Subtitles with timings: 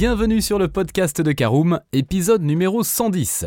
[0.00, 3.46] Bienvenue sur le podcast de Caroom, épisode numéro 110.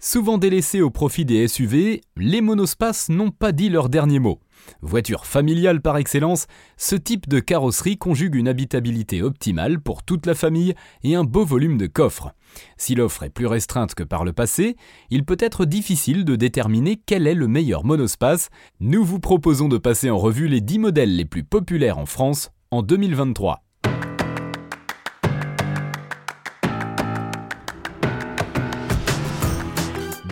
[0.00, 4.40] Souvent délaissés au profit des SUV, les monospaces n'ont pas dit leur dernier mot.
[4.82, 10.34] Voiture familiale par excellence, ce type de carrosserie conjugue une habitabilité optimale pour toute la
[10.34, 12.32] famille et un beau volume de coffre.
[12.76, 14.74] Si l'offre est plus restreinte que par le passé,
[15.10, 18.48] il peut être difficile de déterminer quel est le meilleur monospace.
[18.80, 22.50] Nous vous proposons de passer en revue les 10 modèles les plus populaires en France
[22.72, 23.62] en 2023.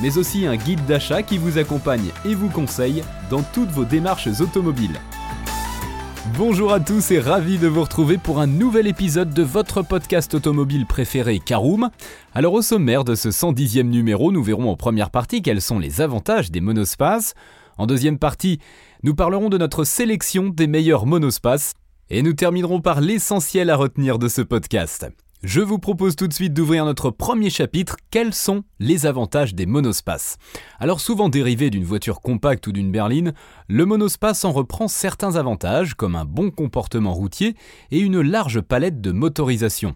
[0.00, 4.28] mais aussi un guide d'achat qui vous accompagne et vous conseille dans toutes vos démarches
[4.40, 5.00] automobiles.
[6.36, 10.34] Bonjour à tous et ravi de vous retrouver pour un nouvel épisode de votre podcast
[10.34, 11.90] automobile préféré Caroom.
[12.34, 16.00] Alors au sommaire de ce 110e numéro, nous verrons en première partie quels sont les
[16.00, 17.34] avantages des monospaces.
[17.78, 18.60] En deuxième partie,
[19.02, 21.74] nous parlerons de notre sélection des meilleurs monospaces.
[22.10, 25.06] Et nous terminerons par l'essentiel à retenir de ce podcast.
[25.44, 29.66] Je vous propose tout de suite d'ouvrir notre premier chapitre, quels sont les avantages des
[29.66, 30.36] monospaces?
[30.80, 33.34] Alors souvent dérivé d'une voiture compacte ou d'une berline,
[33.68, 37.54] le monospace en reprend certains avantages comme un bon comportement routier
[37.92, 39.94] et une large palette de motorisation.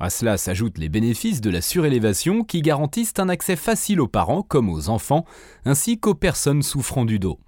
[0.00, 4.42] À cela s'ajoutent les bénéfices de la surélévation qui garantissent un accès facile aux parents
[4.42, 5.24] comme aux enfants,
[5.64, 7.38] ainsi qu'aux personnes souffrant du dos.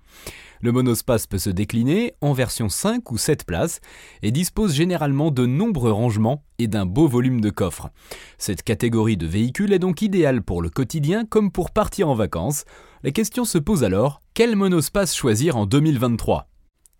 [0.62, 3.80] Le monospace peut se décliner en version 5 ou 7 places
[4.22, 7.90] et dispose généralement de nombreux rangements et d'un beau volume de coffres.
[8.38, 12.64] Cette catégorie de véhicules est donc idéale pour le quotidien comme pour partir en vacances.
[13.02, 16.46] La question se pose alors, quel monospace choisir en 2023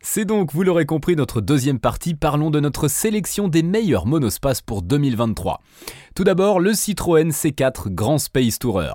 [0.05, 2.15] c'est donc, vous l'aurez compris, notre deuxième partie.
[2.15, 5.61] Parlons de notre sélection des meilleurs monospaces pour 2023.
[6.17, 8.95] Tout d'abord, le Citroën C4 Grand Space Tourer.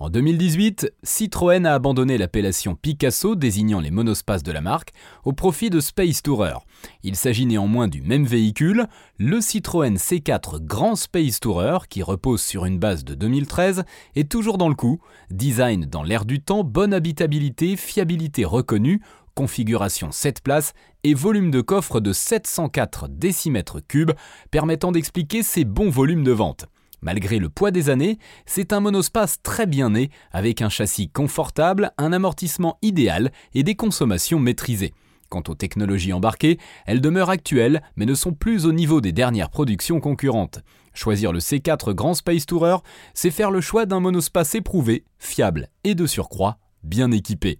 [0.00, 4.92] En 2018, Citroën a abandonné l'appellation Picasso désignant les monospaces de la marque
[5.24, 6.54] au profit de Space Tourer.
[7.04, 8.88] Il s'agit néanmoins du même véhicule,
[9.18, 13.84] le Citroën C4 Grand Space Tourer qui repose sur une base de 2013
[14.16, 15.00] est toujours dans le coup,
[15.30, 19.00] design dans l'air du temps, bonne habitabilité, fiabilité reconnue,
[19.36, 20.72] configuration 7 places
[21.04, 24.12] et volume de coffre de 704 décimètres cubes
[24.50, 26.66] permettant d'expliquer ses bons volumes de vente.
[27.02, 31.92] Malgré le poids des années, c'est un monospace très bien né, avec un châssis confortable,
[31.98, 34.94] un amortissement idéal et des consommations maîtrisées.
[35.28, 39.50] Quant aux technologies embarquées, elles demeurent actuelles, mais ne sont plus au niveau des dernières
[39.50, 40.60] productions concurrentes.
[40.92, 42.76] Choisir le C4 Grand Space Tourer,
[43.14, 47.58] c'est faire le choix d'un monospace éprouvé, fiable et de surcroît bien équipé.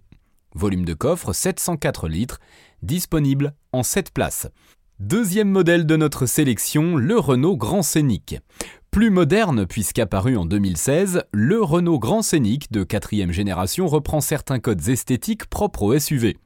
[0.53, 2.39] Volume de coffre 704 litres,
[2.81, 4.47] disponible en 7 places.
[4.99, 8.37] Deuxième modèle de notre sélection, le Renault Grand Scénic.
[8.95, 14.87] Plus moderne puisqu'apparu en 2016, le Renault Grand Scénic de quatrième génération reprend certains codes
[14.87, 16.37] esthétiques propres au SUV.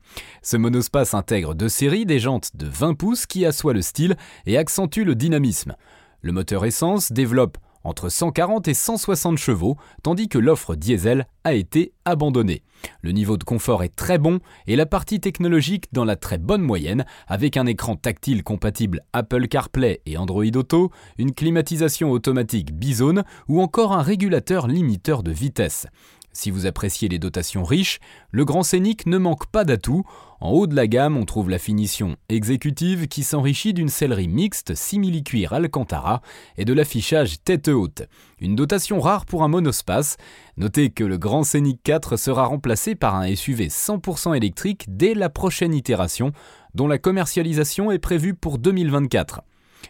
[0.42, 4.18] Ce monospace intègre deux séries des jantes de 20 pouces qui assoient le style
[4.48, 5.76] et accentuent le dynamisme.
[6.24, 11.94] Le moteur essence développe entre 140 et 160 chevaux, tandis que l'offre diesel a été
[12.06, 12.64] abandonnée.
[13.02, 16.62] Le niveau de confort est très bon et la partie technologique dans la très bonne
[16.62, 23.24] moyenne, avec un écran tactile compatible Apple CarPlay et Android Auto, une climatisation automatique Bizone
[23.48, 25.88] ou encore un régulateur limiteur de vitesse.
[26.32, 28.00] Si vous appréciez les dotations riches,
[28.32, 30.04] le Grand Scénic ne manque pas d'atouts.
[30.40, 34.76] En haut de la gamme, on trouve la finition exécutive qui s'enrichit d'une sellerie mixte
[34.76, 36.22] simili-cuir Alcantara
[36.58, 38.04] et de l'affichage tête haute.
[38.40, 40.18] Une dotation rare pour un monospace.
[40.56, 45.30] Notez que le Grand Scénic 4 sera remplacé par un SUV 100% électrique dès la
[45.30, 46.32] prochaine itération,
[46.74, 49.42] dont la commercialisation est prévue pour 2024.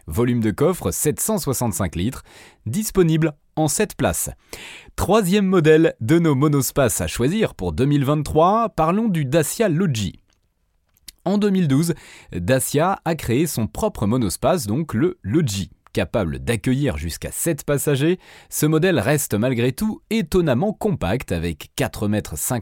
[0.07, 2.23] Volume de coffre 765 litres,
[2.65, 4.29] disponible en 7 places.
[4.95, 10.19] Troisième modèle de nos monospaces à choisir pour 2023, parlons du Dacia Logi.
[11.25, 11.93] En 2012,
[12.31, 15.71] Dacia a créé son propre monospace, donc le Logi.
[15.91, 18.19] Capable d'accueillir jusqu'à 7 passagers,
[18.49, 22.05] ce modèle reste malgré tout étonnamment compact avec 4,50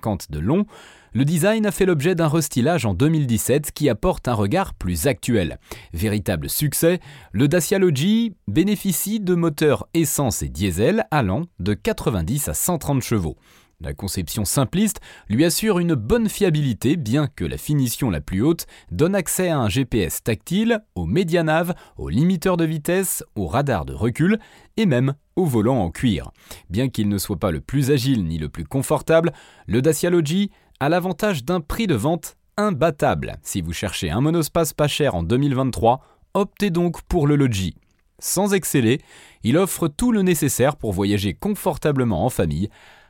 [0.03, 0.65] m de long,
[1.13, 5.57] le design a fait l'objet d'un restylage en 2017 qui apporte un regard plus actuel.
[5.91, 6.99] Véritable succès,
[7.31, 13.35] le Dacia Logi bénéficie de moteurs essence et diesel allant de 90 à 130 chevaux.
[13.79, 18.65] La conception simpliste lui assure une bonne fiabilité bien que la finition la plus haute
[18.89, 23.93] donne accès à un GPS tactile, au médianav, au limiteur de vitesse, au radar de
[23.93, 24.39] recul
[24.77, 26.31] et même au volant en cuir.
[26.71, 29.31] Bien qu'il ne soit pas le plus agile ni le plus confortable,
[29.67, 30.49] le Dacia Logi
[30.79, 33.37] a l'avantage d'un prix de vente imbattable.
[33.43, 36.01] Si vous cherchez un monospace pas cher en 2023,
[36.33, 37.75] optez donc pour le Logi.
[38.19, 38.99] Sans exceller,
[39.43, 42.69] il offre tout le nécessaire pour voyager confortablement en famille,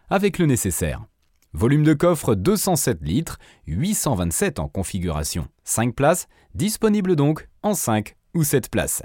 [0.09, 1.05] avec le nécessaire.
[1.53, 8.43] Volume de coffre 207 litres, 827 en configuration 5 places, disponible donc en 5 ou
[8.43, 9.03] 7 places.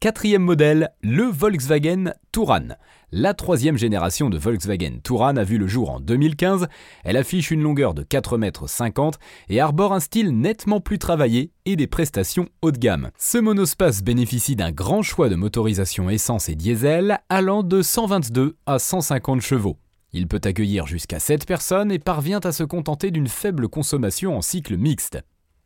[0.00, 2.76] Quatrième modèle, le Volkswagen Touran.
[3.10, 6.66] La troisième génération de Volkswagen Touran a vu le jour en 2015.
[7.04, 9.10] Elle affiche une longueur de 4,50 m
[9.48, 13.10] et arbore un style nettement plus travaillé et des prestations haut de gamme.
[13.18, 18.78] Ce monospace bénéficie d'un grand choix de motorisation essence et diesel allant de 122 à
[18.78, 19.78] 150 chevaux.
[20.16, 24.42] Il peut accueillir jusqu'à 7 personnes et parvient à se contenter d'une faible consommation en
[24.42, 25.18] cycle mixte.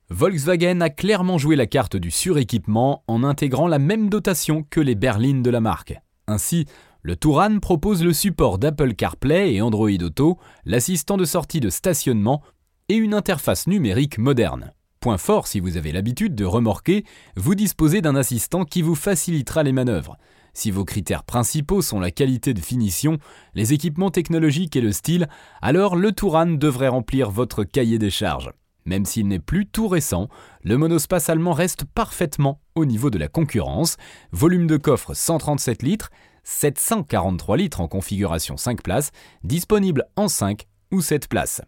[0.09, 4.95] Volkswagen a clairement joué la carte du suréquipement en intégrant la même dotation que les
[4.95, 6.01] berlines de la marque.
[6.27, 6.65] Ainsi,
[7.03, 12.43] le Touran propose le support d'Apple CarPlay et Android Auto, l'assistant de sortie de stationnement
[12.89, 14.73] et une interface numérique moderne.
[15.01, 17.05] Point fort si vous avez l'habitude de remorquer,
[17.37, 20.17] vous disposez d'un assistant qui vous facilitera les manœuvres.
[20.59, 23.19] Si vos critères principaux sont la qualité de finition,
[23.55, 25.29] les équipements technologiques et le style,
[25.63, 28.51] alors le Touran devrait remplir votre cahier des charges.
[28.85, 30.29] Même s'il n'est plus tout récent,
[30.65, 33.99] le monospace allemand reste parfaitement au niveau de la concurrence.
[34.33, 36.11] Volume de coffre 137 litres,
[36.43, 39.13] 743 litres en configuration 5 places,
[39.45, 41.63] disponible en 5 ou 7 places.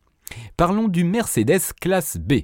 [0.57, 2.41] Parlons du Mercedes classe B.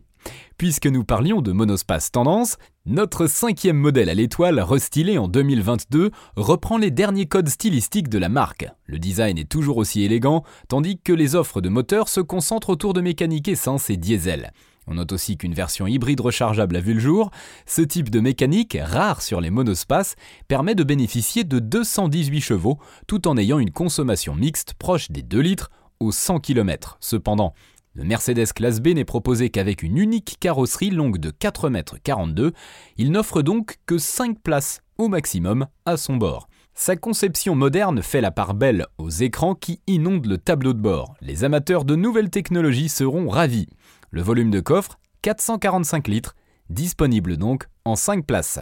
[0.59, 6.79] Puisque nous parlions de monospace tendance, notre cinquième modèle à l'étoile, restylé en 2022, reprend
[6.79, 8.69] les derniers codes stylistiques de la marque.
[8.85, 12.93] Le design est toujours aussi élégant, tandis que les offres de moteurs se concentrent autour
[12.93, 14.53] de mécanique essence et diesel.
[14.87, 17.33] On note aussi qu'une version hybride rechargeable a vu le jour.
[17.67, 20.15] Ce type de mécanique, rare sur les monospaces,
[20.47, 22.79] permet de bénéficier de 218 chevaux
[23.09, 26.99] tout en ayant une consommation mixte proche des 2 litres aux 100 km.
[27.01, 27.53] Cependant,
[27.97, 32.53] le Mercedes classe B n'est proposé qu'avec une unique carrosserie longue de 4,42 m.
[32.99, 36.47] Il n'offre donc que 5 places au maximum à son bord.
[36.75, 41.15] Sa conception moderne fait la part belle aux écrans qui inondent le tableau de bord.
[41.23, 43.67] Les amateurs de nouvelles technologies seront ravis.
[44.11, 46.37] Le volume de coffre, 445 litres,
[46.69, 48.61] disponible donc en 5 places.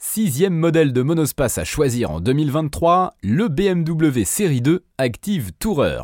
[0.00, 6.02] Sixième modèle de monospace à choisir en 2023, le BMW Série 2 Active Tourer.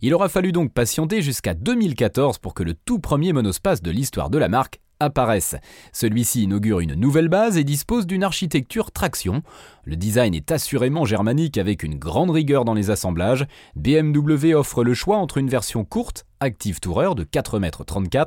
[0.00, 4.30] Il aura fallu donc patienter jusqu'à 2014 pour que le tout premier monospace de l'histoire
[4.30, 5.56] de la marque apparaisse.
[5.92, 9.42] Celui-ci inaugure une nouvelle base et dispose d'une architecture traction.
[9.84, 13.46] Le design est assurément germanique avec une grande rigueur dans les assemblages.
[13.74, 18.26] BMW offre le choix entre une version courte, Active Tourer de 4,34 m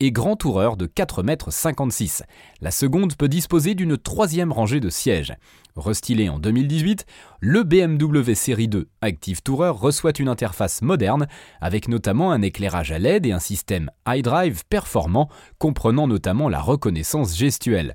[0.00, 2.26] et Grand Tourer de 4,56 m.
[2.60, 5.34] La seconde peut disposer d'une troisième rangée de sièges.
[5.76, 7.04] Restylé en 2018,
[7.40, 11.26] le BMW Série 2 Active Tourer reçoit une interface moderne
[11.60, 15.28] avec notamment un éclairage à LED et un système iDrive performant
[15.58, 17.94] comprenant notamment la reconnaissance gestuelle.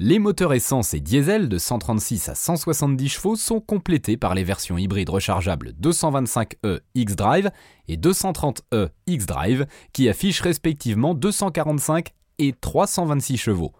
[0.00, 4.76] Les moteurs essence et diesel de 136 à 170 chevaux sont complétés par les versions
[4.76, 7.50] hybrides rechargeables 225e X-Drive
[7.90, 13.72] et 230e X-Drive qui affichent respectivement 245 et 326 chevaux.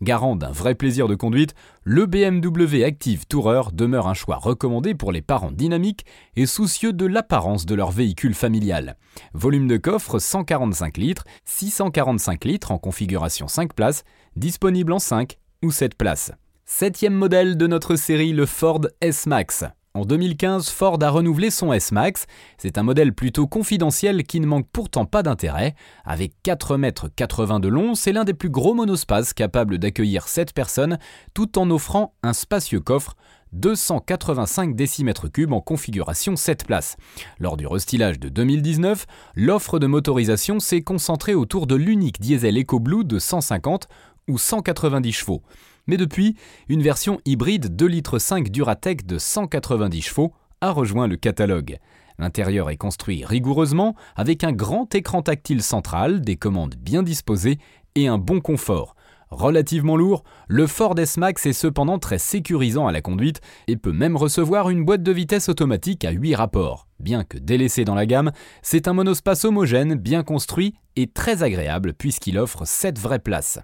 [0.00, 1.54] Garant d'un vrai plaisir de conduite,
[1.84, 6.04] le BMW Active Tourer demeure un choix recommandé pour les parents dynamiques
[6.36, 8.96] et soucieux de l'apparence de leur véhicule familial.
[9.34, 14.04] Volume de coffre 145 litres, 645 litres en configuration 5 places,
[14.36, 16.32] disponible en 5 ou 7 places.
[16.64, 19.64] Septième modèle de notre série, le Ford S-Max.
[19.94, 22.26] En 2015, Ford a renouvelé son S-Max.
[22.58, 25.74] C'est un modèle plutôt confidentiel qui ne manque pourtant pas d'intérêt.
[26.04, 30.98] Avec 4,80 m de long, c'est l'un des plus gros monospaces capables d'accueillir 7 personnes
[31.34, 33.16] tout en offrant un spacieux coffre
[33.52, 36.96] 285 décimètres cubes en configuration 7 places.
[37.38, 43.04] Lors du restylage de 2019, l'offre de motorisation s'est concentrée autour de l'unique diesel EcoBlue
[43.04, 43.88] de 150
[44.28, 45.42] ou 190 chevaux
[45.88, 46.36] mais depuis,
[46.68, 51.78] une version hybride 2,5 litres Duratec de 190 chevaux a rejoint le catalogue.
[52.18, 57.58] L'intérieur est construit rigoureusement avec un grand écran tactile central, des commandes bien disposées
[57.94, 58.94] et un bon confort.
[59.30, 64.16] Relativement lourd, le Ford S-Max est cependant très sécurisant à la conduite et peut même
[64.16, 66.88] recevoir une boîte de vitesse automatique à 8 rapports.
[66.98, 71.92] Bien que délaissé dans la gamme, c'est un monospace homogène, bien construit et très agréable
[71.92, 73.60] puisqu'il offre 7 vraies places.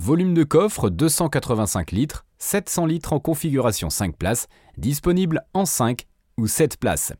[0.00, 6.46] Volume de coffre 285 litres, 700 litres en configuration 5 places, disponible en 5 ou
[6.46, 7.16] 7 places.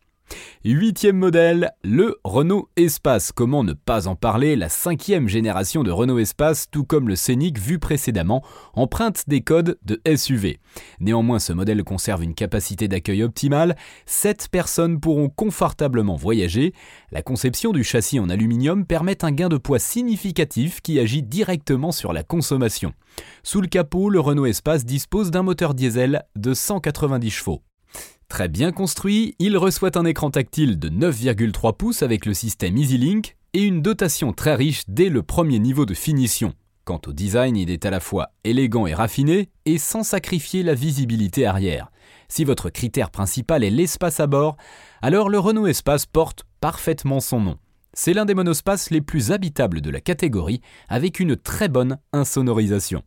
[0.64, 3.32] Huitième modèle, le Renault Espace.
[3.32, 4.56] Comment ne pas en parler?
[4.56, 8.42] La cinquième génération de Renault Espace, tout comme le Scénic vu précédemment,
[8.74, 10.58] emprunte des codes de SUV.
[11.00, 13.76] Néanmoins, ce modèle conserve une capacité d'accueil optimale.
[14.06, 16.74] 7 personnes pourront confortablement voyager.
[17.12, 21.92] La conception du châssis en aluminium permet un gain de poids significatif qui agit directement
[21.92, 22.92] sur la consommation.
[23.42, 27.62] Sous le capot, le Renault Espace dispose d'un moteur diesel de 190 chevaux.
[28.28, 33.36] Très bien construit, il reçoit un écran tactile de 9,3 pouces avec le système EasyLink
[33.54, 36.52] et une dotation très riche dès le premier niveau de finition.
[36.84, 40.74] Quant au design, il est à la fois élégant et raffiné et sans sacrifier la
[40.74, 41.90] visibilité arrière.
[42.28, 44.56] Si votre critère principal est l'espace à bord,
[45.02, 47.58] alors le Renault Espace porte parfaitement son nom.
[47.94, 53.02] C'est l'un des monospaces les plus habitables de la catégorie avec une très bonne insonorisation.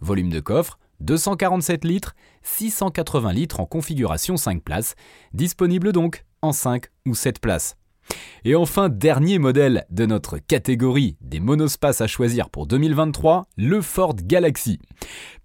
[0.00, 4.94] Volume de coffre 247 litres, 680 litres en configuration 5 places,
[5.32, 7.76] disponible donc en 5 ou 7 places.
[8.44, 14.14] Et enfin, dernier modèle de notre catégorie des monospaces à choisir pour 2023, le Ford
[14.14, 14.78] Galaxy.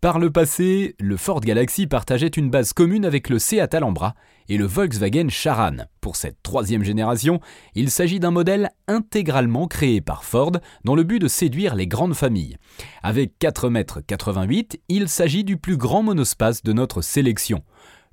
[0.02, 4.14] Par le passé, le Ford Galaxy partageait une base commune avec le Seat Alhambra
[4.50, 5.78] et le Volkswagen Charan.
[6.02, 7.40] Pour cette troisième génération,
[7.74, 10.52] il s'agit d'un modèle intégralement créé par Ford
[10.84, 12.58] dans le but de séduire les grandes familles.
[13.02, 17.64] Avec 4,88 m, il s'agit du plus grand monospace de notre sélection.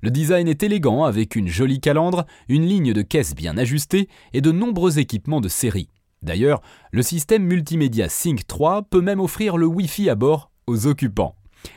[0.01, 4.39] Le design est élégant avec une jolie calandre, une ligne de caisse bien ajustée et
[4.39, 5.89] de nombreux équipements de série.
[6.21, 11.35] D'ailleurs, le système multimédia Sync 3 peut même offrir le Wi-Fi à bord aux occupants.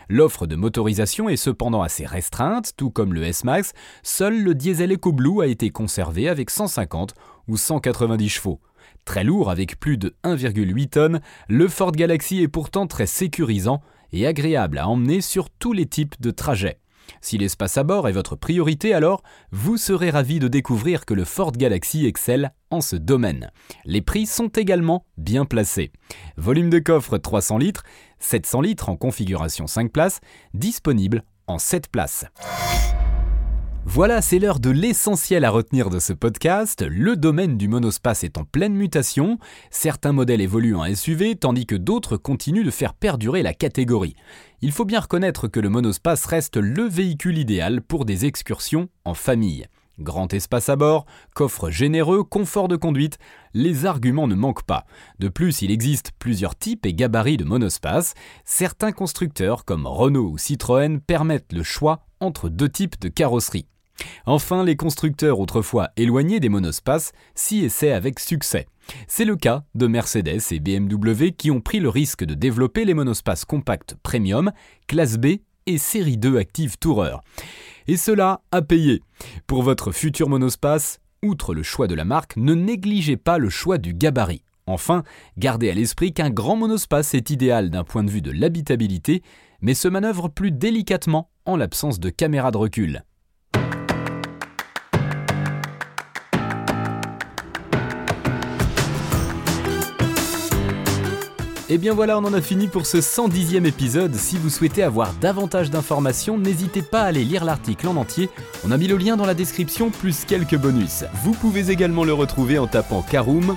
[0.08, 3.72] L'offre de motorisation est cependant assez restreinte, tout comme le S-Max,
[4.04, 7.14] seul le diesel EcoBlue a été conservé avec 150
[7.48, 8.60] ou 190 chevaux.
[9.04, 13.80] Très lourd avec plus de 1,8 tonnes, le Ford Galaxy est pourtant très sécurisant
[14.12, 16.78] et agréable à emmener sur tous les types de trajets.
[17.20, 21.24] Si l'espace à bord est votre priorité, alors vous serez ravi de découvrir que le
[21.24, 23.50] Ford Galaxy excelle en ce domaine.
[23.84, 25.92] Les prix sont également bien placés.
[26.36, 27.84] Volume de coffre 300 litres,
[28.18, 30.20] 700 litres en configuration 5 places,
[30.54, 32.24] disponible en 7 places.
[33.84, 36.84] Voilà, c'est l'heure de l'essentiel à retenir de ce podcast.
[36.88, 39.38] Le domaine du monospace est en pleine mutation.
[39.70, 44.14] Certains modèles évoluent en SUV, tandis que d'autres continuent de faire perdurer la catégorie.
[44.60, 49.14] Il faut bien reconnaître que le monospace reste le véhicule idéal pour des excursions en
[49.14, 49.66] famille.
[49.98, 53.18] Grand espace à bord, coffre généreux, confort de conduite,
[53.52, 54.86] les arguments ne manquent pas.
[55.18, 58.14] De plus, il existe plusieurs types et gabarits de monospace.
[58.44, 63.66] Certains constructeurs, comme Renault ou Citroën, permettent le choix entre deux types de carrosserie.
[64.24, 68.66] Enfin, les constructeurs autrefois éloignés des monospaces s'y essaient avec succès.
[69.06, 72.94] C'est le cas de Mercedes et BMW qui ont pris le risque de développer les
[72.94, 74.52] monospaces compacts premium,
[74.86, 77.16] classe B et série 2 Active Tourer.
[77.86, 79.02] Et cela a payé.
[79.46, 83.78] Pour votre futur monospace, outre le choix de la marque, ne négligez pas le choix
[83.78, 84.42] du gabarit.
[84.66, 85.02] Enfin,
[85.38, 89.22] gardez à l'esprit qu'un grand monospace est idéal d'un point de vue de l'habitabilité,
[89.60, 93.02] mais se manœuvre plus délicatement en l'absence de caméra de recul.
[101.72, 104.14] Et eh bien voilà, on en a fini pour ce 110e épisode.
[104.14, 108.28] Si vous souhaitez avoir davantage d'informations, n'hésitez pas à aller lire l'article en entier.
[108.66, 111.04] On a mis le lien dans la description plus quelques bonus.
[111.24, 113.56] Vous pouvez également le retrouver en tapant Karoom